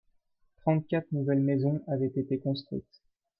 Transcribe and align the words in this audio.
trente 0.63 0.87
quatre 0.87 1.09
nouvelles 1.11 1.43
maisons 1.43 1.83
avaient 1.87 2.07
été 2.07 2.39
construites. 2.39 3.03